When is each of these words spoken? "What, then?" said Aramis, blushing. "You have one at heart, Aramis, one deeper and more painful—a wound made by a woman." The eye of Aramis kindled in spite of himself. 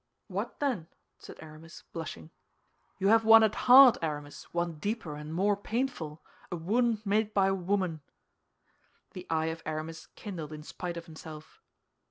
"What, 0.25 0.59
then?" 0.59 0.87
said 1.19 1.37
Aramis, 1.43 1.83
blushing. 1.93 2.31
"You 2.97 3.09
have 3.09 3.23
one 3.23 3.43
at 3.43 3.53
heart, 3.53 3.99
Aramis, 4.01 4.45
one 4.51 4.79
deeper 4.79 5.15
and 5.15 5.31
more 5.31 5.55
painful—a 5.55 6.55
wound 6.55 7.05
made 7.05 7.35
by 7.35 7.49
a 7.49 7.53
woman." 7.53 8.01
The 9.11 9.27
eye 9.29 9.51
of 9.53 9.61
Aramis 9.63 10.07
kindled 10.15 10.53
in 10.53 10.63
spite 10.63 10.97
of 10.97 11.05
himself. 11.05 11.61